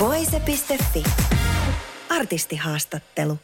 [0.00, 1.02] Voise.fi.
[2.08, 3.38] Artistihaastattelu.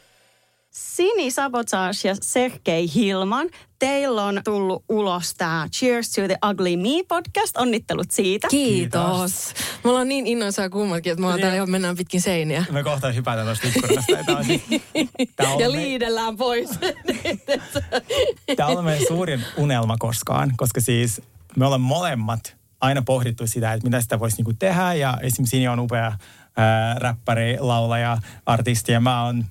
[0.71, 3.47] Sini Sabotage ja Sergei Hilman.
[3.79, 7.57] Teillä on tullut ulos tämä Cheers to the Ugly Me podcast.
[7.57, 8.47] Onnittelut siitä.
[8.47, 9.53] Kiitos.
[9.83, 12.65] Me ollaan niin innoissaan kummatkin, että me ollaan täällä ihan mennään pitkin seiniä.
[12.71, 14.23] Me kohta hypätään tuosta ikkunasta.
[14.25, 14.61] Tää on, siis-
[15.35, 16.69] tää on Ja me- liidellään pois.
[18.55, 21.21] Tämä on meidän suurin unelma koskaan, koska siis
[21.55, 24.93] me ollaan molemmat aina pohdittu sitä, että mitä sitä voisi niinku tehdä.
[24.93, 26.17] Ja esimerkiksi Sini on upea
[26.57, 28.91] ää, räppäri, laulaja, artisti.
[28.91, 29.45] Ja mä oon...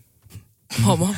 [0.87, 1.07] Homo.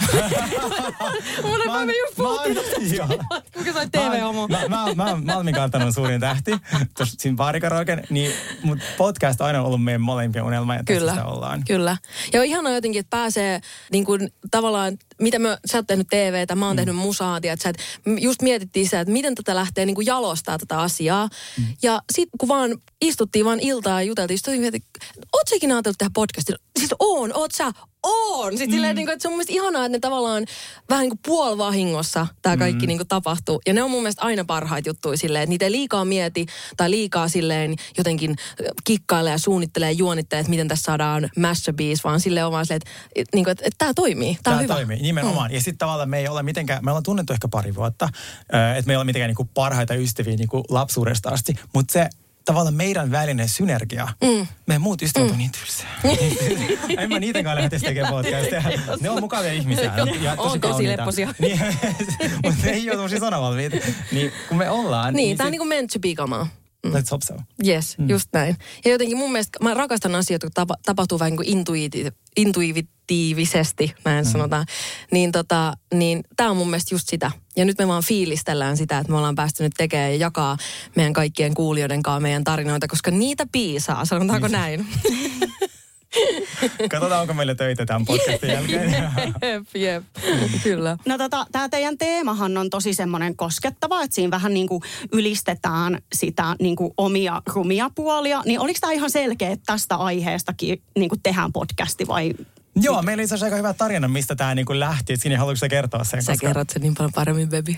[1.42, 2.94] Mulla Mä oon- me just mä puhuttiin oon- tästä.
[2.96, 3.08] joo.
[3.54, 4.48] Kuka sai Mä oon- TV-homo?
[4.48, 6.50] Mä, mä, mä oon Malmin kartanon suurin tähti,
[6.96, 8.32] tuossa siinä baarikaraoken, niin,
[8.62, 11.64] mutta podcast on aina ollut meidän molempien unelma ja Kyllä, sitä ollaan.
[11.66, 11.96] kyllä.
[12.32, 13.60] Ja on ihanaa jotenkin, että pääsee
[13.92, 17.68] niin kuin, tavallaan, mitä me, sä oot tehnyt TVtä, mä oon tehnyt musaa, tiedät, sä,
[17.68, 17.82] että
[18.20, 21.28] just mietittiin sitä, että miten tätä lähtee niin kuin jalostaa tätä asiaa.
[21.58, 21.64] Mm.
[21.82, 24.82] Ja sitten kun vaan istuttiin vaan iltaa ja juteltiin, sitten mietin,
[25.32, 26.56] oot sä ikinä ajatellut tehdä podcastin?
[26.78, 27.72] Siis on, oot sä?
[28.08, 28.52] On!
[28.52, 28.72] Sitten mm.
[28.72, 30.46] silleen, niin kuin, että se on mun mielestä ihanaa, että ne tavallaan
[30.88, 32.88] vähän niin kuin puolivahingossa tämä kaikki mm.
[32.88, 33.60] niin kuin tapahtuu.
[33.66, 36.90] Ja ne on mun mielestä aina parhaita juttuja silleen, että niitä ei liikaa mieti tai
[36.90, 38.36] liikaa silleen jotenkin
[38.84, 42.82] kikkailee ja suunnittelee ja juonittelee, että miten tässä saadaan masterpiece, vaan silleen on vaan silleen,
[43.16, 44.74] että, niin kuin, että, että tämä toimii, tämä on hyvä.
[44.74, 45.50] toimii, nimenomaan.
[45.50, 45.54] Mm.
[45.54, 48.08] Ja sitten tavallaan me ei ole mitenkään, me ollaan tunnettu ehkä pari vuotta,
[48.76, 52.08] että me ei ole mitenkään niinku parhaita ystäviä niinku lapsuudesta asti, mutta se
[52.48, 54.46] tavallaan meidän välinen synergia, mm.
[54.66, 55.32] meidän muut ystävät mm.
[55.32, 56.00] on niin tylsää.
[57.02, 58.62] en mä kanssa lähtisi tekemään podcastia.
[59.00, 59.92] Ne on mukavia ihmisiä.
[60.22, 61.34] ja On tosi lepposia.
[61.38, 61.60] Niin,
[62.44, 63.76] mutta ne ei ole tommosia sanavalmiita.
[64.12, 65.14] Niin kun me ollaan...
[65.14, 66.48] Niin, tämä on niin kuin meant to be kamaa.
[66.86, 67.34] Let's hope so.
[67.66, 68.08] Yes, mm.
[68.08, 68.56] just näin.
[68.84, 72.06] Ja jotenkin mun mielestä, mä rakastan asioita, jotka tapa, tapahtuu vähän niin kuin intuiti,
[72.36, 74.30] intuitiivisesti, näin mm.
[74.30, 74.66] sanotaan.
[75.12, 77.30] Niin, tota, niin tämä on mun mielestä just sitä.
[77.56, 80.56] Ja nyt me vaan fiilistellään sitä, että me ollaan päästy nyt tekemään ja jakaa
[80.96, 84.86] meidän kaikkien kuulijoiden kanssa meidän tarinoita, koska niitä piisaa, sanotaanko näin?
[86.90, 88.90] Katsotaan, onko meillä töitä tämän podcastin jälkeen.
[89.42, 90.04] jep, jep,
[90.62, 90.96] kyllä.
[91.06, 94.82] No tota, tämä teidän teemahan on tosi semmoinen koskettava, että siinä vähän niin kuin
[95.12, 98.42] ylistetään sitä niin kuin omia rumia puolia.
[98.46, 102.32] Niin oliko tämä ihan selkeä, että tästä aiheestakin niin kuin tehdään podcasti vai
[102.82, 105.16] Joo, meillä itse asiassa aika hyvä tarina, mistä tämä niinku lähti.
[105.16, 106.22] Sini, haluatko sä kertoa sen?
[106.22, 107.72] Sä kerrot sen niin paljon paremmin, baby.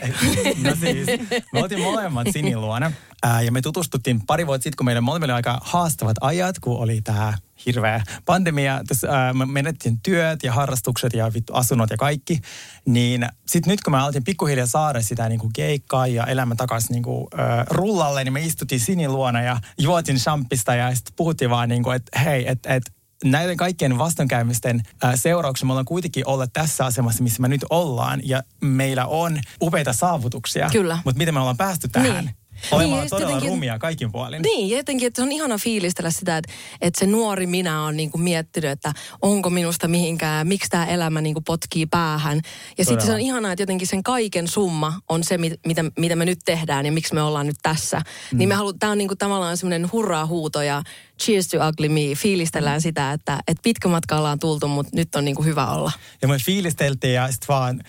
[0.63, 1.07] No siis,
[1.53, 5.35] me oltiin molemmat Sinin luona ää, ja me tutustuttiin pari vuotta sitten, kun meillä molemmilla
[5.35, 7.35] oli aika haastavat ajat, kun oli tämä
[7.67, 8.81] hirveä pandemia.
[8.87, 12.41] Tässä, ää, me menettiin työt ja harrastukset ja vittu asunnot ja kaikki.
[12.87, 17.29] Niin sitten nyt kun me aloitin pikkuhiljaa saada sitä niinku keikkaa ja elämä takaisin niinku,
[17.37, 21.91] ää, rullalle, niin me istuttiin Sinin luona ja juotin champista ja sitten puhuttiin vaan niinku,
[21.91, 22.93] että hei, että et,
[23.25, 28.21] näiden kaikkien vastoinkäymisten äh, seurauksena me ollaan kuitenkin olla tässä asemassa, missä me nyt ollaan.
[28.25, 30.69] Ja meillä on upeita saavutuksia.
[30.73, 30.99] Kyllä.
[31.05, 32.25] Mutta miten me ollaan päästy tähän?
[32.25, 32.40] Niin.
[32.71, 34.43] Olemaan Niin, todella jotenkin- rumia kaikin puolin.
[34.43, 38.11] Niin, jotenkin, että se on ihana fiilistellä sitä, että, että se nuori minä on niin
[38.11, 42.41] kuin miettinyt, että onko minusta mihinkään, miksi tämä elämä niin kuin potkii päähän.
[42.79, 46.17] Ja sitten se on ihanaa, että jotenkin sen kaiken summa on se, mit, mitä, mitä
[46.17, 48.03] me nyt tehdään ja miksi me ollaan nyt tässä.
[48.33, 48.39] Mm.
[48.39, 50.83] Niin me halu, tämä on niin kuin tavallaan semmoinen hurraa-huuto ja
[51.23, 52.01] cheers to ugly me.
[52.17, 52.83] Fiilistellään mm.
[52.83, 55.93] sitä, että, että pitkä matka ollaan tultu, mutta nyt on niin kuin hyvä olla.
[56.23, 57.81] Ja me fiilisteltiin ja sitten vaan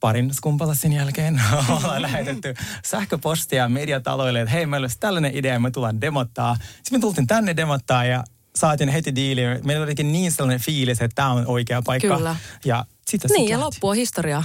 [0.00, 1.42] parin skumpalassin jälkeen
[1.76, 2.54] ollaan lähetetty
[2.84, 6.54] sähköpostia mediataloille, että hei, meillä olisi tällainen idea, me tullaan demottaa.
[6.54, 8.24] Sitten me tultiin tänne demottaa ja
[8.56, 9.42] saatiin heti diili.
[9.64, 12.16] Meillä olikin niin sellainen fiilis, että tämä on oikea paikka.
[12.16, 12.36] Kyllä.
[12.64, 14.44] Ja sitä Niin, ja loppu on historiaa.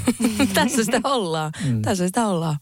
[0.54, 1.52] Tässä sitä ollaan.
[1.64, 1.82] Mm.
[1.82, 2.56] Tässä sitä ollaan.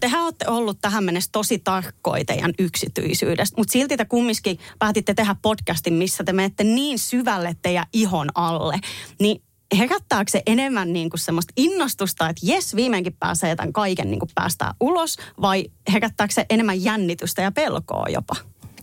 [0.00, 5.36] tehän olette ollut tähän mennessä tosi tarkkoja teidän yksityisyydestä, mutta silti te kumminkin päätitte tehdä
[5.42, 8.78] podcastin, missä te menette niin syvälle teidän ihon alle.
[9.20, 9.42] Niin
[9.78, 14.30] herättääkö se enemmän niin kuin semmoista innostusta, että jes, viimeinkin pääsee tämän kaiken niin kuin
[14.34, 18.36] päästää ulos, vai herättääkö se enemmän jännitystä ja pelkoa jopa?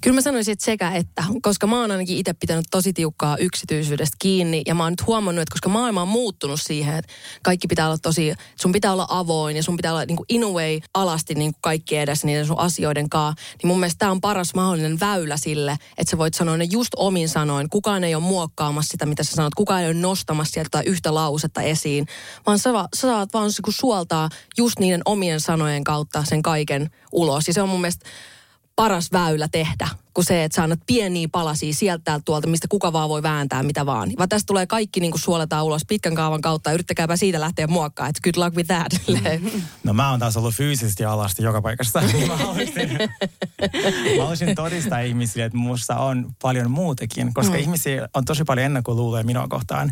[0.03, 4.15] Kyllä mä sanoisin, että sekä että, koska mä oon ainakin itse pitänyt tosi tiukkaa yksityisyydestä
[4.19, 7.13] kiinni ja mä oon nyt huomannut, että koska maailma on muuttunut siihen, että
[7.43, 10.43] kaikki pitää olla tosi, sun pitää olla avoin ja sun pitää olla niin kuin in
[10.43, 14.11] a way alasti niin kuin kaikki edessä niiden sun asioiden kanssa, niin mun mielestä tämä
[14.11, 17.69] on paras mahdollinen väylä sille, että sä voit sanoa ne just omin sanoin.
[17.69, 21.61] Kukaan ei ole muokkaamassa sitä, mitä sä sanot, kukaan ei ole nostamassa sieltä yhtä lausetta
[21.61, 22.05] esiin,
[22.45, 26.89] vaan sä, sä saat vaan niin kuin suoltaa just niiden omien sanojen kautta sen kaiken
[27.11, 27.47] ulos.
[27.47, 28.09] Ja se on mun mielestä
[28.75, 32.93] paras väylä tehdä kuin se, että sä annat pieniä palasia sieltä täältä tuolta, mistä kuka
[32.93, 34.11] vaan voi vääntää mitä vaan.
[34.17, 36.71] Vaan tästä tulee kaikki niin kuin suoletaan ulos pitkän kaavan kautta.
[36.71, 38.91] Yrittäkääpä siitä lähteä muokkaan, että good luck with that.
[39.83, 42.01] No mä oon taas ollut fyysisesti alasti joka paikassa.
[42.27, 42.97] Mä haluaisin,
[44.17, 47.59] mä haluaisin todistaa ihmisille, että musta on paljon muutakin, koska mm.
[47.59, 49.91] ihmisiä on tosi paljon ennakkoluuloja minua kohtaan.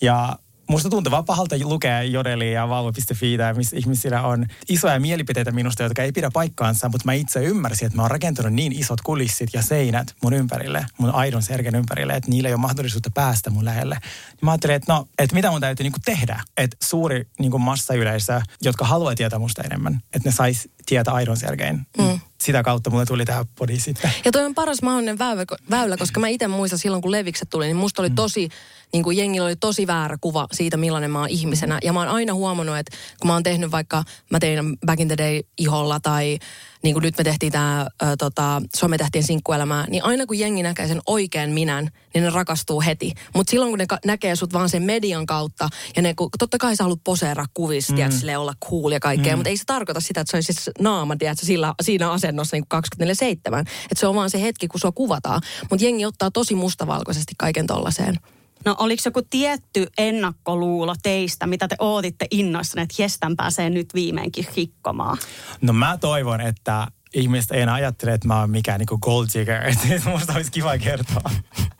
[0.00, 0.36] Ja
[0.70, 6.02] Musta tuntuu vaan pahalta lukea jodelia ja valvo.fi, missä ihmisillä on isoja mielipiteitä minusta, jotka
[6.02, 9.62] ei pidä paikkaansa, mutta mä itse ymmärsin, että mä oon rakentanut niin isot kulissit ja
[9.62, 13.98] seinät mun ympärille, mun aidon sergen ympärille, että niillä ei ole mahdollisuutta päästä mun lähelle.
[14.02, 18.40] Niin mä ajattelin, että no, että mitä mun täytyy niinku tehdä, että suuri niinku massayleisö,
[18.62, 21.86] jotka haluaa tietää musta enemmän, että ne sais tietää aidon selkein.
[21.98, 22.20] Mm.
[22.40, 24.10] Sitä kautta mulle tuli tähän podi sitten.
[24.24, 27.66] Ja toi on paras mahdollinen väylä, väylä koska mä itse muistan silloin, kun Levikset tuli,
[27.66, 28.14] niin musta oli mm.
[28.14, 28.48] tosi,
[28.92, 31.78] niin kuin jengillä oli tosi väärä kuva siitä, millainen mä oon ihmisenä.
[31.84, 35.08] Ja mä oon aina huomannut, että kun mä oon tehnyt vaikka, mä tein Back in
[35.08, 36.38] the Day iholla tai
[36.82, 37.86] niin kuin nyt me tehtiin tämä
[38.18, 43.12] tota, sometähtien sinkkuelämää, niin aina kun jengi näkee sen oikean minän, niin ne rakastuu heti.
[43.34, 46.58] Mutta silloin kun ne ka- näkee sut vaan sen median kautta, ja ne, kun, totta
[46.58, 48.10] kai sä haluat poseera kuvista, mm.
[48.10, 49.38] sille olla cool ja kaikkea, mm.
[49.38, 52.64] mutta ei se tarkoita sitä, että se olisi siis naama, tiedätkö, sillä, siinä asennossa niin
[52.74, 53.60] 24-7.
[53.60, 53.66] Että
[53.96, 55.40] se on vaan se hetki, kun sua kuvataan.
[55.70, 58.16] Mutta jengi ottaa tosi mustavalkoisesti kaiken tollaiseen.
[58.64, 64.46] No oliko joku tietty ennakkoluulo teistä, mitä te ootitte innoissanne, että jestän pääsee nyt viimeinkin
[64.56, 65.18] rikkomaan?
[65.60, 69.62] No mä toivon, että ihmiset ei enää ajattele, että mä oon mikään niinku gold digger.
[70.12, 71.30] Musta olisi kiva kertoa.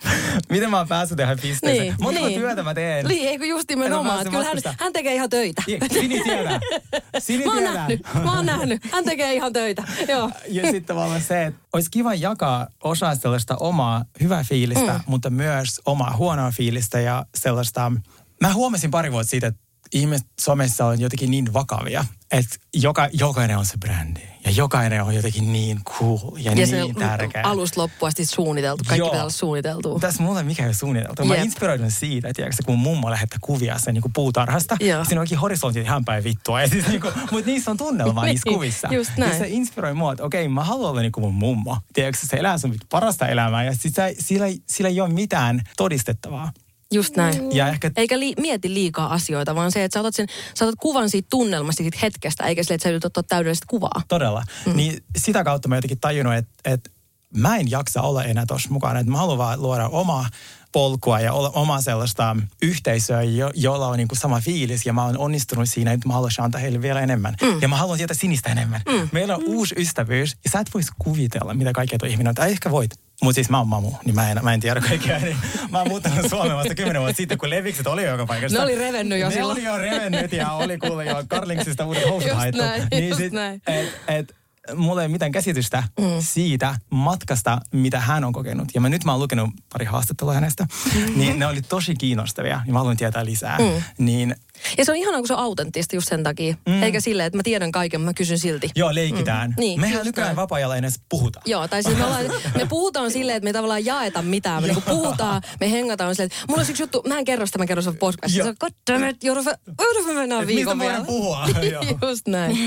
[0.51, 1.87] Miten mä oon päässyt tähän pisteeseen?
[1.87, 2.41] Niin, Montako niin.
[2.41, 3.07] työtä mä teen?
[3.07, 4.25] Niin, eikö just nimenomaan.
[4.31, 5.63] Kyllä hän, hän tekee ihan töitä.
[5.93, 6.61] Sini tietää.
[7.19, 8.93] Sini mä oon nähnyt, mä oon nähnyt.
[8.93, 9.83] Hän tekee ihan töitä.
[10.09, 10.31] Joo.
[10.49, 15.01] Ja sitten tavallaan se, että olisi kiva jakaa osaa sellaista omaa hyvää fiilistä, mm.
[15.07, 17.93] mutta myös omaa huonoa fiilistä ja sellaista...
[18.41, 19.61] Mä huomasin pari vuotta siitä, että
[19.93, 24.21] ihmiset somessa on jotenkin niin vakavia, että joka, jokainen on se brändi.
[24.45, 27.43] Ja jokainen on jotenkin niin cool ja, Ja niin se tärkeä.
[27.45, 28.85] alusta loppuun asti suunniteltu.
[28.89, 29.09] Kaikki Joo.
[29.09, 29.99] pitää olla suunniteltu.
[30.01, 31.25] Tässä mulla ei mikään ei ole suunniteltu.
[31.25, 31.45] Mä Jep.
[31.45, 34.77] inspiroidun siitä, tiedätkö, kun mummo lähettää kuvia sen niin puutarhasta.
[34.81, 35.05] Joo.
[35.05, 36.61] Siinä onkin horisontit ihan päin vittua.
[36.63, 38.89] Ja siis, niin kuin, mutta niissä on tunnelmaa niissä Niin, kuvissa.
[38.93, 39.39] just Ja näin.
[39.39, 41.79] se inspiroi mua, että okei, mä haluan olla niin kuin mun mummo.
[41.93, 46.53] Tiedätkö, se elää sun parasta elämää ja sit sä, sillä, sillä ei ole mitään todistettavaa.
[46.93, 47.57] Just näin.
[47.57, 50.79] Ja ehkä Eikä li- mieti liikaa asioita, vaan se, että sä otat, sen, sä otat
[50.81, 54.03] kuvan siitä tunnelmasta, siitä hetkestä, eikä sille, että sä yrität ottaa täydellistä kuvaa.
[54.09, 54.43] Todella.
[54.67, 54.77] Mm.
[54.77, 56.91] Niin sitä kautta mä jotenkin tajunnut, että, että
[57.37, 59.01] mä en jaksa olla enää tuossa mukana.
[59.01, 60.29] Että mä haluan vaan luoda omaa
[60.73, 64.87] polkua ja olla omaa sellaista yhteisöä, jo, jolla on niinku sama fiilis.
[64.87, 67.35] Ja mä oon onnistunut siinä, että mä haluaisin antaa heille vielä enemmän.
[67.43, 67.63] Mm.
[67.63, 68.81] Ja mä haluan tietää sinistä enemmän.
[68.89, 69.09] Mm.
[69.13, 72.35] Meillä on uusi ystävyys ja sä et voisi kuvitella, mitä kaikkea tuo ihminen on.
[72.35, 72.91] Tai ehkä voit.
[73.23, 75.19] Mutta siis mä oon mamu, niin mä en, mä en tiedä kaikkea.
[75.19, 75.37] Niin
[75.71, 78.59] mä oon muuttanut Suomeen vasta kymmenen vuotta sitten, kun levikset oli jo joka paikassa.
[78.59, 79.59] Ne oli revennyt jo ne silloin.
[79.59, 82.63] oli jo revennyt ja oli kuule jo Carlingsista uudet housut haettu.
[82.63, 83.63] näin, niin sit, näin.
[83.67, 84.35] et, et,
[84.75, 86.05] mulla ei ole mitään käsitystä mm.
[86.21, 88.69] siitä matkasta, mitä hän on kokenut.
[88.75, 91.19] Ja mä nyt mä oon lukenut pari haastattelua hänestä, mm.
[91.19, 92.61] niin ne oli tosi kiinnostavia.
[92.67, 93.59] Ja mä haluan tietää lisää.
[93.59, 93.83] Mm.
[93.99, 94.37] Niin
[94.79, 96.55] Ja se on ihanaa, kun se on autenttista just sen takia.
[96.69, 96.83] Mm.
[96.83, 98.71] Eikä silleen, että mä tiedän kaiken, mä kysyn silti.
[98.77, 99.51] joo, leikitään.
[99.51, 99.55] Mm.
[99.59, 101.41] Niin, Mehän nykyään vapaa-ajalla ei edes puhuta.
[101.47, 102.25] Joo, tai siis me, ollaan,
[102.57, 104.63] me puhutaan silleen, että me ei tavallaan jaeta mitään.
[104.63, 107.59] Me niinku puhutaan, me hengataan silleen, että mulla on yksi juttu, mä en kerro sitä,
[107.59, 108.39] mä kerron sen podcastissa.
[108.39, 108.45] Joo.
[108.45, 111.47] Se on, god damn it, joudumme, joudumme mennään mistä viikon me voidaan puhua?
[111.73, 111.83] Joo.
[112.11, 112.59] Just näin.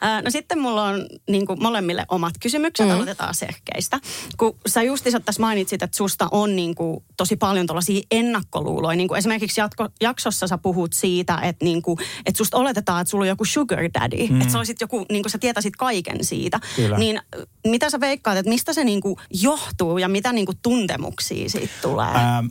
[0.00, 2.92] Ää, No sitten mulla on niin kuin molemmille omat kysymykset, mm.
[2.94, 4.00] aloitetaan serkkeistä.
[4.36, 8.96] Kun sä justiinsa tässä mainitsit, että susta on niin kuin tosi paljon tuollaisia ennakkoluuloja.
[8.96, 13.10] Niin kuin esimerkiksi jatko, jaksossa sä puhut siitä, että, niin kuin, että susta oletetaan, että
[13.10, 14.26] sulla on joku sugar daddy.
[14.28, 14.40] Mm.
[14.40, 16.60] Että sä olisit joku, niin kuin sä tietäisit kaiken siitä.
[16.76, 16.98] Kyllä.
[16.98, 20.58] Niin äh, mitä sä veikkaat, että mistä se niin kuin johtuu ja mitä niin kuin
[20.62, 22.06] tuntemuksia siitä tulee?
[22.06, 22.46] Ähm,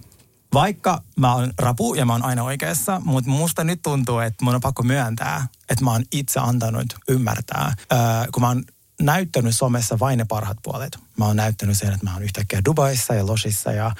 [0.54, 4.56] vaikka mä oon rapu ja mä oon aina oikeassa, mutta musta nyt tuntuu, että mun
[4.56, 8.64] on pakko myöntää, että mä oon itse antanut ymmärtää, äh, kun mä oon
[9.02, 10.98] näyttänyt somessa vain ne parhaat puolet.
[11.18, 13.92] Mä oon näyttänyt sen, että mä oon yhtäkkiä Dubaissa ja Losissa ja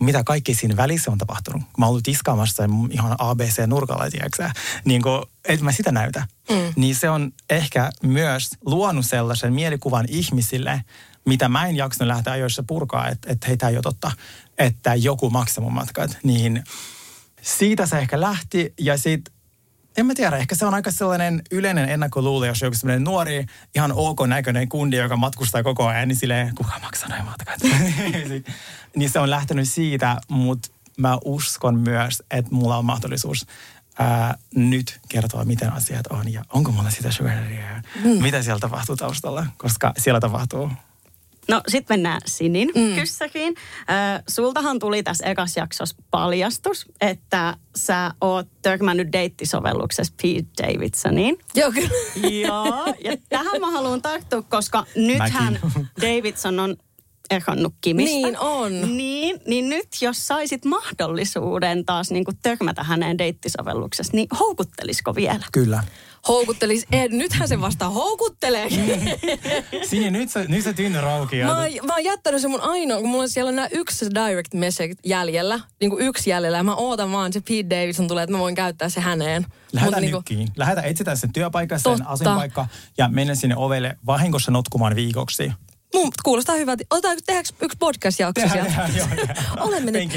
[0.00, 1.62] mitä kaikki siinä välissä on tapahtunut.
[1.78, 4.50] Mä oon ollut tiskaamassa ihan ABC-nurkalla, tiedätkö
[4.84, 6.26] Niin kuin, että mä sitä näytä.
[6.50, 6.72] Mm.
[6.76, 10.82] Niin se on ehkä myös luonut sellaisen mielikuvan ihmisille,
[11.24, 14.12] mitä mä en jaksanut lähteä ajoissa purkaa, että, että hei, tämä ei ole totta,
[14.58, 16.18] että joku maksaa mun matkat.
[16.22, 16.64] Niin
[17.42, 19.37] siitä se ehkä lähti ja sitten
[19.96, 23.92] en mä tiedä, ehkä se on aika sellainen yleinen ennakkoluulo, jos joku sellainen nuori, ihan
[23.94, 27.58] ok näköinen kundi, joka matkustaa koko ajan, niin silleen, kuka maksaa noin matkat?
[28.96, 33.46] niin se on lähtenyt siitä, mutta mä uskon myös, että mulla on mahdollisuus
[33.98, 38.22] ää, nyt kertoa, miten asiat on ja onko mulla sitä sugar daddya ja Mm.
[38.22, 40.70] mitä siellä tapahtuu taustalla, koska siellä tapahtuu
[41.48, 42.94] No sit mennään Sinin mm.
[42.94, 43.54] kyssäriin.
[43.90, 51.38] Äh, sultahan tuli tässä ekas jaksossa paljastus, että sä oot törmännyt deittisovelluksessa Pete Davidsoniin.
[51.54, 51.88] Joo, kyllä.
[52.46, 55.58] Joo, ja tähän mä haluan tarttua, koska nythän
[56.02, 56.76] Davidson on
[57.30, 58.14] eronnut Kimistä.
[58.14, 58.96] Niin on.
[58.96, 65.44] Niin, niin nyt jos saisit mahdollisuuden taas niin törmätä häneen deittisovelluksessa, niin houkuttelisiko vielä?
[65.52, 65.82] Kyllä.
[66.28, 66.86] Houkuttelis.
[66.92, 68.68] En, nythän se vasta houkuttelee.
[69.90, 71.46] Sini, nyt sä, nyt sä tynny raukia.
[71.46, 74.54] Mä, oon- mä oon jättänyt se mun ainoa, kun mulla on siellä nämä yksi direct
[74.54, 78.32] message jäljellä, niin kuin yksi jäljellä, ja mä ootan vaan, se Pete Davidson tulee, että
[78.36, 79.46] mä voin käyttää se häneen.
[79.72, 80.48] Lähdetään Mut niinku, nytkin.
[80.56, 82.04] Lähdetään etsitään sen työpaikka, sen Totta.
[82.08, 82.66] asuinpaikka
[82.98, 85.52] ja mennä sinne ovelle vahingossa notkumaan viikoksi.
[85.94, 86.84] Mun kuulostaa hyvältä.
[86.90, 88.68] Otetaanko tehdäänkö yksi podcast-jakso Tehdään, sieltä?
[88.70, 89.62] tehdään, joo, tehdään.
[89.62, 90.10] olemme nyt,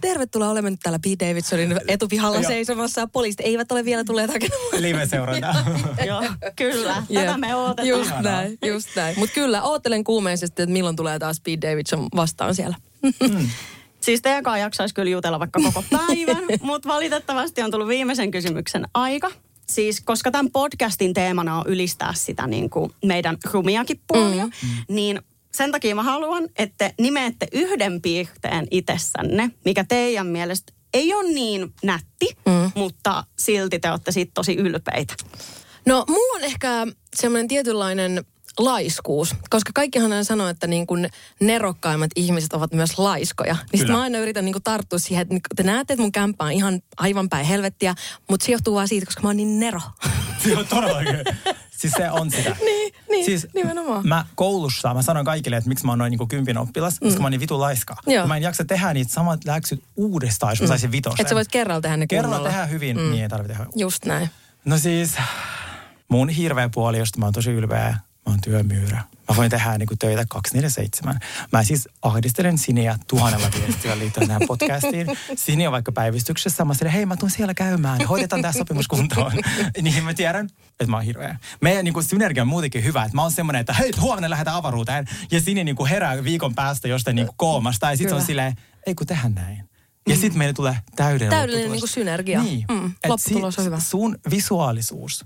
[0.00, 2.48] tervetuloa, olemme nyt täällä Pete Davidsonin etupihalla Joo.
[2.48, 3.00] seisomassa.
[3.00, 4.82] ja Poliisit eivät ole vielä tulleet hakemaan.
[4.82, 5.54] Live-seuranta.
[6.06, 6.22] Joo,
[6.56, 7.02] kyllä.
[7.14, 7.88] Tätä me odotetaan.
[7.88, 8.32] Just Ihanaa.
[8.32, 9.18] näin, just näin.
[9.18, 12.76] Mutta kyllä, oottelen kuumeisesti, että milloin tulee taas Pete Davidson vastaan siellä.
[14.00, 18.84] Siis teidän kanssa jaksaisi kyllä jutella vaikka koko päivän, mutta valitettavasti on tullut viimeisen kysymyksen
[18.94, 19.30] aika.
[19.70, 24.52] Siis koska tämän podcastin teemana on ylistää sitä niin kuin meidän rumiakin puolia, mm.
[24.88, 25.22] niin
[25.54, 31.74] sen takia mä haluan, että nimeette yhden piirteen itsessänne, mikä teidän mielestä ei ole niin
[31.84, 32.70] nätti, mm.
[32.74, 35.14] mutta silti te olette siitä tosi ylpeitä.
[35.86, 38.24] No, mulla on ehkä semmoinen tietynlainen
[38.58, 41.08] laiskuus, koska kaikkihan aina sanoo, että niin kuin
[41.40, 43.56] nerokkaimmat ihmiset ovat myös laiskoja.
[43.72, 46.12] Niin sit mä aina yritän niin kuin tarttua siihen, että niin te näette, että mun
[46.12, 47.94] kämppä on ihan aivan päin helvettiä,
[48.30, 49.80] mutta se johtuu vaan siitä, koska mä oon niin nero.
[50.44, 51.16] Se on todellakin.
[51.76, 52.56] Siis se on sitä.
[52.64, 54.08] niin, niin, siis nimenomaan.
[54.08, 57.24] Mä koulussa, mä sanon kaikille, että miksi mä oon noin niin kympin oppilas, koska mä
[57.24, 57.96] oon niin vitu laiska.
[58.06, 58.26] Joo.
[58.26, 61.20] Mä en jaksa tehdä niitä samat läksyt uudestaan, jos mä saisin vitosen.
[61.20, 63.10] Että sä voit kerralla tehdä ne Kerralla tehdä hyvin, mm.
[63.10, 63.70] niin ei tarvitse tehdä.
[63.76, 64.30] Just näin.
[64.64, 65.14] No siis,
[66.08, 67.96] mun hirveä puoli, josta mä oon tosi ylpeä,
[68.26, 69.02] mä oon työmyyrä.
[69.28, 71.18] Mä voin tehdä niin töitä 247.
[71.52, 75.06] Mä siis ahdistelen Siniä tuhannella viestillä liittyen tähän podcastiin.
[75.36, 76.64] Sini on vaikka päivystyksessä.
[76.64, 78.06] Mä sanoin, hei mä tuun siellä käymään.
[78.06, 79.32] Hoidetaan tämä sopimus kuntoon.
[79.82, 81.38] niin mä tiedän, että mä oon hirveä.
[81.60, 83.04] Meidän niin kuin, synergia on muutenkin hyvä.
[83.04, 85.04] Että mä oon semmoinen, että hei huomenna lähdetään avaruuteen.
[85.30, 87.90] Ja Sini niin kuin, herää viikon päästä jostain niin kuin, koomasta.
[87.90, 88.26] Ja sit se on Kyllä.
[88.26, 88.54] silleen,
[88.86, 89.68] ei kun tehdään näin.
[90.08, 91.96] Ja sitten meille tulee täydellinen Täydellinen lopputulos.
[91.96, 92.42] niinku synergia.
[92.42, 92.64] Niin.
[92.70, 93.80] Mm, Et lopputulos on hyvä.
[93.80, 95.24] Sun visuaalisuus,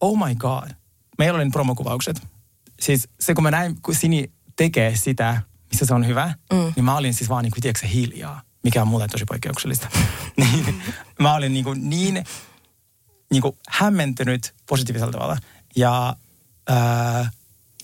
[0.00, 0.70] oh my god.
[1.18, 2.31] Meillä oli promokuvaukset.
[2.82, 6.72] Siis se, kun mä näin, kun Sini tekee sitä, missä se on hyvä, mm.
[6.76, 9.88] niin mä olin siis vaan niin kuin, tiedätkö, hiljaa, mikä on mulle tosi poikkeuksellista.
[10.36, 10.82] niin,
[11.18, 12.24] mä olin niin, kuin niin,
[13.30, 15.36] niin kuin hämmentynyt positiivisella tavalla
[15.76, 16.16] ja
[16.70, 17.32] äh,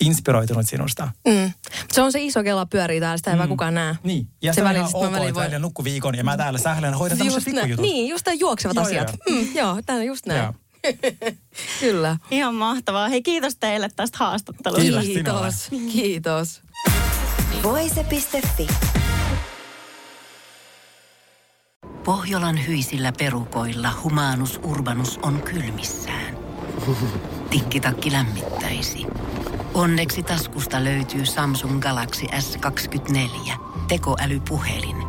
[0.01, 1.11] inspiroitunut sinusta.
[1.27, 1.51] Mm.
[1.91, 3.95] Se on se iso kela pyörii täällä, sitä ei vaan kukaan näe.
[4.03, 7.17] Niin, ja se, Se on ihan ok, välillä nukku viikon ja mä täällä sählän hoidan
[7.17, 7.85] tämmöiset pikkujutut.
[7.85, 9.15] Niin, just nämä juoksevat Joo, asiat.
[9.27, 9.41] joo.
[9.41, 10.43] Mm, joo, tämä just näin.
[10.43, 10.53] Joo.
[11.79, 12.17] Kyllä.
[12.31, 13.09] Ihan mahtavaa.
[13.09, 15.01] Hei kiitos teille tästä haastattelusta.
[15.01, 15.91] Kiitos Kiitos.
[15.91, 16.61] Kiitos.
[17.63, 18.67] Voise.fi.
[22.03, 26.37] Pohjolan hyisillä perukoilla humanus urbanus on kylmissään.
[27.49, 29.05] Tikkitakki lämmittäisi.
[29.73, 33.51] Onneksi taskusta löytyy Samsung Galaxy S24
[33.87, 35.08] tekoälypuhelin.